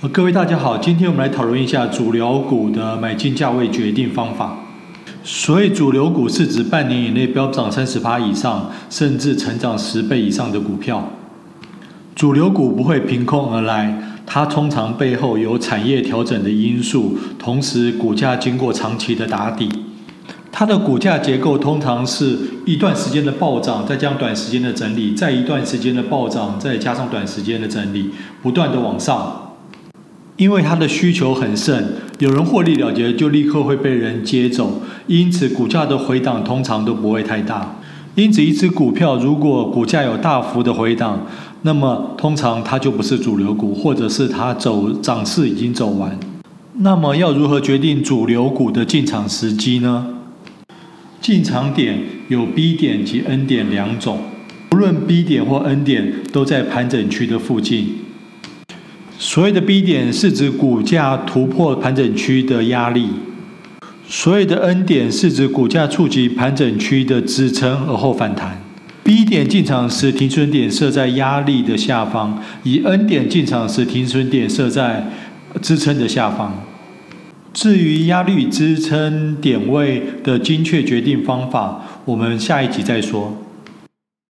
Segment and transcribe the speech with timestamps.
[0.00, 4.56] 各位大家好，今天我们来讨论一下主流股的买进价位决定方法。
[5.24, 11.10] 所谓主流股是指半年以内飙涨三十趴以上，甚至成长十倍以上的股票。
[12.14, 19.68] 主流股不会凭空而来，它通常背后有产业调整的因素，同时股价经过长期的打底。
[20.52, 28.10] 它的股价结构通常是一段时间的暴涨，再加上短时间的整理，再一段时间的暴涨，再加上短时间的整理，
[28.40, 29.46] 不断的往上。
[30.38, 31.84] 因为它的需求很盛，
[32.20, 37.76] 有人获利了结就立刻会被人接走，因此股价的回档通常都不会太大。
[38.14, 41.26] 因此，一只股票如果股价有大幅的回档，
[41.62, 46.16] 那么通常它就不是主流股，或者是它走涨势已经走完。
[46.74, 50.06] 那么要如何决定主流股的进场时机呢？
[51.20, 54.20] 进场点有 B 点及 N 点两种，
[54.70, 57.96] 无论 B 点或 N 点都在盘整区的附近。
[59.20, 63.08] 所谓的 B 点是指股价突破盘整区的压力，
[64.08, 68.62] 所谓的 N 点是指股价触及盘整区的支撑而后反弹。
[69.02, 75.04] B 点进场时停损点设在压力的下方，以 N 点进场时停损点设在
[75.60, 76.62] 支撑的下方。
[77.52, 83.36] 至于压力支撑点位的精确决定方法，我们下一集再说。